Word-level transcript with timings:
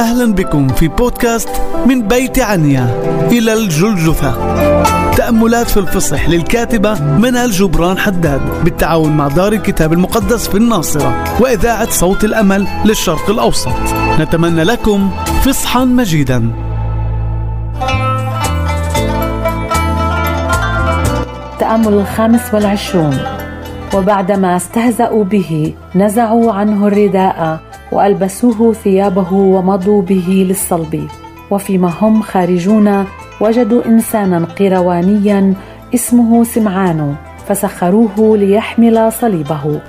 أهلا 0.00 0.34
بكم 0.34 0.68
في 0.68 0.88
بودكاست 0.88 1.48
من 1.86 2.08
بيت 2.08 2.38
عنيا. 2.38 2.84
إلى 3.32 3.52
الجلجثة. 3.52 4.32
تأملات 5.16 5.70
في 5.70 5.76
الفصح 5.76 6.28
للكاتبة 6.28 7.00
منال 7.00 7.50
جبران 7.50 7.98
حداد 7.98 8.40
بالتعاون 8.64 9.16
مع 9.16 9.28
دار 9.28 9.52
الكتاب 9.52 9.92
المقدس 9.92 10.48
في 10.48 10.54
الناصرة 10.54 11.24
وإذاعة 11.40 11.90
صوت 11.90 12.24
الأمل 12.24 12.66
للشرق 12.84 13.30
الأوسط. 13.30 13.72
نتمنى 14.20 14.64
لكم 14.64 15.10
فصحا 15.44 15.84
مجيدا. 15.84 16.50
التأمل 21.52 21.92
الخامس 21.92 22.54
والعشرون. 22.54 23.39
وبعدما 23.94 24.56
استهزأوا 24.56 25.24
به 25.24 25.74
نزعوا 25.94 26.52
عنه 26.52 26.86
الرداء 26.86 27.60
وألبسوه 27.92 28.72
ثيابه 28.72 29.32
ومضوا 29.32 30.02
به 30.02 30.46
للصلب. 30.48 31.08
وفيما 31.50 31.92
هم 32.00 32.22
خارجون 32.22 33.04
وجدوا 33.40 33.86
إنسانا 33.86 34.44
قيروانيا 34.44 35.54
اسمه 35.94 36.44
سمعان 36.44 37.14
فسخروه 37.48 38.36
ليحمل 38.36 39.12
صليبه. 39.12 39.80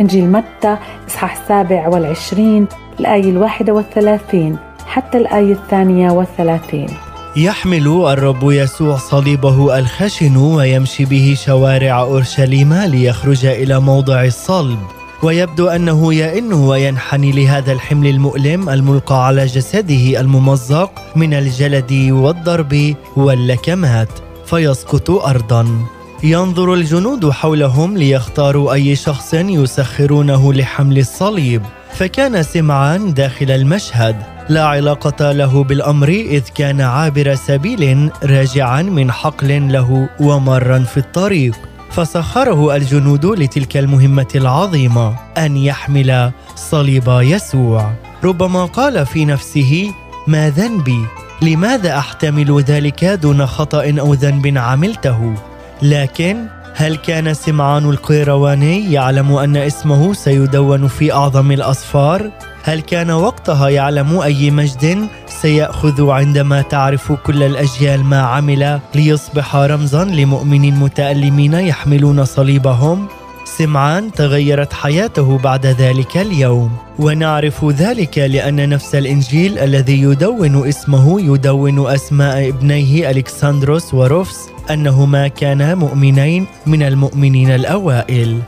إنجيل 0.00 0.32
متى 0.32 0.76
إصحاح 1.08 1.40
السابع 1.40 1.88
والعشرين 1.88 2.66
الآية 3.00 3.30
الواحدة 3.30 3.72
والثلاثين 3.72 4.56
حتى 4.86 5.18
الآية 5.18 5.52
الثانية 5.52 6.10
والثلاثين. 6.10 6.88
يحمل 7.36 7.86
الرب 8.12 8.50
يسوع 8.50 8.96
صليبه 8.96 9.78
الخشن 9.78 10.36
ويمشي 10.36 11.04
به 11.04 11.36
شوارع 11.44 12.00
أورشليم 12.00 12.74
ليخرج 12.74 13.46
إلى 13.46 13.80
موضع 13.80 14.24
الصلب. 14.24 14.78
ويبدو 15.22 15.68
أنه 15.68 16.14
يئن 16.14 16.52
وينحني 16.52 17.32
لهذا 17.32 17.72
الحمل 17.72 18.06
المؤلم 18.06 18.68
الملقى 18.68 19.26
على 19.26 19.46
جسده 19.46 20.20
الممزق 20.20 20.90
من 21.16 21.34
الجلد 21.34 21.92
والضرب 22.10 22.94
واللكمات 23.16 24.08
فيسقط 24.46 25.10
ارضا. 25.10 25.86
ينظر 26.22 26.74
الجنود 26.74 27.30
حولهم 27.30 27.96
ليختاروا 27.96 28.72
أي 28.72 28.96
شخص 28.96 29.34
يسخرونه 29.34 30.52
لحمل 30.52 30.98
الصليب 30.98 31.62
فكان 31.92 32.42
سمعان 32.42 33.14
داخل 33.14 33.50
المشهد. 33.50 34.16
لا 34.48 34.64
علاقة 34.64 35.32
له 35.32 35.64
بالأمر 35.64 36.08
إذ 36.08 36.42
كان 36.54 36.80
عابر 36.80 37.34
سبيل 37.34 38.10
راجعا 38.24 38.82
من 38.82 39.12
حقل 39.12 39.72
له 39.72 40.08
ومرا 40.20 40.78
في 40.78 40.96
الطريق. 40.96 41.54
فسخره 41.90 42.76
الجنود 42.76 43.26
لتلك 43.26 43.76
المهمة 43.76 44.28
العظيمة 44.34 45.16
أن 45.38 45.56
يحمل 45.56 46.32
صليب 46.56 47.08
يسوع. 47.08 47.92
ربما 48.24 48.64
قال 48.64 49.06
في 49.06 49.24
نفسه 49.24 49.92
ما 50.26 50.50
ذنبي؟ 50.50 51.06
لماذا 51.42 51.98
أحتمل 51.98 52.60
ذلك 52.60 53.04
دون 53.04 53.46
خطأ 53.46 53.94
أو 54.00 54.14
ذنب 54.14 54.58
عملته؟ 54.58 55.34
لكن 55.82 56.46
هل 56.74 56.96
كان 56.96 57.34
سمعان 57.34 57.90
القيرواني 57.90 58.92
يعلم 58.92 59.32
أن 59.32 59.56
اسمه 59.56 60.12
سيدون 60.12 60.88
في 60.88 61.12
أعظم 61.12 61.52
الأسفار؟ 61.52 62.30
هل 62.62 62.80
كان 62.80 63.10
وقتها 63.10 63.68
يعلم 63.68 64.20
أي 64.20 64.50
مجد 64.50 65.08
سيأخذ 65.26 66.10
عندما 66.10 66.62
تعرف 66.62 67.12
كل 67.12 67.42
الأجيال 67.42 68.04
ما 68.04 68.20
عمل 68.20 68.80
ليصبح 68.94 69.56
رمزا 69.56 70.04
لمؤمنين 70.04 70.74
متألمين 70.74 71.54
يحملون 71.54 72.24
صليبهم؟ 72.24 73.08
سمعان 73.48 74.12
تغيرت 74.12 74.72
حياته 74.72 75.38
بعد 75.38 75.66
ذلك 75.66 76.16
اليوم. 76.16 76.70
ونعرف 76.98 77.64
ذلك 77.64 78.18
لأن 78.18 78.68
نفس 78.68 78.94
الإنجيل 78.94 79.58
الذي 79.58 80.02
يدون 80.02 80.68
اسمه 80.68 81.20
يدون 81.20 81.90
أسماء 81.90 82.48
ابنيه 82.48 83.10
ألكسندروس 83.10 83.94
وروفس 83.94 84.38
أنهما 84.70 85.28
كانا 85.28 85.74
مؤمنين 85.74 86.46
من 86.66 86.82
المؤمنين 86.82 87.50
الأوائل. 87.50 88.38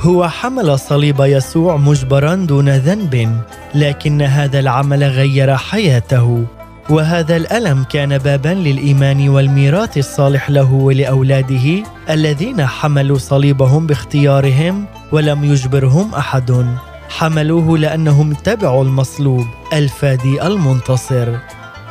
هو 0.00 0.28
حمل 0.28 0.78
صليب 0.78 1.20
يسوع 1.20 1.76
مجبرا 1.76 2.34
دون 2.34 2.68
ذنب 2.68 3.40
لكن 3.74 4.22
هذا 4.22 4.58
العمل 4.58 5.04
غير 5.04 5.56
حياته. 5.56 6.44
وهذا 6.90 7.36
الألم 7.36 7.84
كان 7.84 8.18
بابا 8.18 8.48
للإيمان 8.48 9.28
والميراث 9.28 9.98
الصالح 9.98 10.50
له 10.50 10.72
ولأولاده 10.72 11.82
الذين 12.10 12.66
حملوا 12.66 13.18
صليبهم 13.18 13.86
باختيارهم 13.86 14.86
ولم 15.12 15.44
يجبرهم 15.44 16.14
احد. 16.14 16.66
حملوه 17.08 17.78
لأنهم 17.78 18.30
اتبعوا 18.30 18.84
المصلوب 18.84 19.46
الفادي 19.72 20.46
المنتصر. 20.46 21.28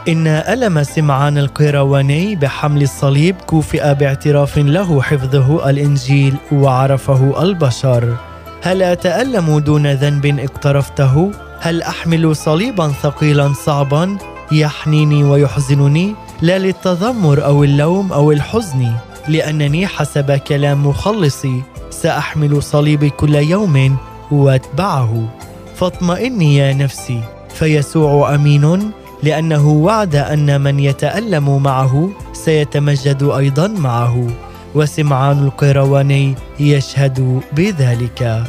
إن 0.07 0.27
ألم 0.27 0.83
سمعان 0.83 1.37
القيرواني 1.37 2.35
بحمل 2.35 2.81
الصليب 2.81 3.35
كوفئ 3.35 3.93
باعتراف 3.93 4.57
له 4.57 5.01
حفظه 5.01 5.69
الإنجيل 5.69 6.35
وعرفه 6.51 7.43
البشر. 7.43 8.15
هل 8.61 8.83
أتألم 8.83 9.59
دون 9.59 9.87
ذنب 9.93 10.39
اقترفته؟ 10.39 11.31
هل 11.59 11.81
أحمل 11.81 12.35
صليبا 12.35 12.87
ثقيلا 12.87 13.53
صعبا؟ 13.53 14.17
يحنيني 14.51 15.23
ويحزنني؟ 15.23 16.15
لا 16.41 16.57
للتذمر 16.59 17.45
أو 17.45 17.63
اللوم 17.63 18.13
أو 18.13 18.31
الحزن 18.31 18.91
لأنني 19.27 19.87
حسب 19.87 20.31
كلام 20.31 20.87
مخلصي 20.87 21.61
سأحمل 21.89 22.63
صليبي 22.63 23.09
كل 23.09 23.35
يوم 23.35 23.97
وأتبعه. 24.31 25.29
فاطمئني 25.75 26.55
يا 26.55 26.73
نفسي 26.73 27.21
فيسوع 27.49 28.35
أمين 28.35 28.91
لأنه 29.23 29.67
وعد 29.67 30.15
أن 30.15 30.61
من 30.61 30.79
يتألم 30.79 31.63
معه 31.63 32.09
سيتمجد 32.33 33.23
أيضا 33.23 33.67
معه. 33.67 34.27
وسمعان 34.75 35.43
القيرواني 35.43 36.35
يشهد 36.59 37.41
بذلك. 37.53 38.43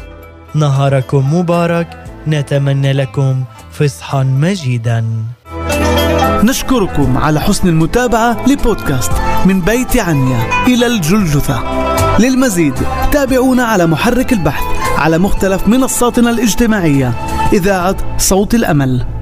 نهاركم 0.55 1.35
مبارك 1.35 2.05
نتمنى 2.29 2.93
لكم 2.93 3.45
فصحا 3.71 4.23
مجيدا. 4.23 5.05
نشكركم 6.45 7.19
على 7.19 7.41
حسن 7.41 7.69
المتابعة 7.69 8.49
لبودكاست 8.49 9.13
من 9.47 9.61
بيت 9.61 9.97
عنيا 9.97 10.39
إلى 10.67 10.87
الجلجثة. 10.87 11.63
للمزيد 12.19 12.75
تابعونا 13.13 13.65
على 13.65 13.87
محرك 13.87 14.33
البحث 14.33 14.65
على 14.99 15.19
مختلف 15.19 15.69
منصاتنا 15.69 16.31
الاجتماعية. 16.31 17.13
إذاعة 17.53 17.97
صوت 18.19 18.55
الأمل. 18.55 19.20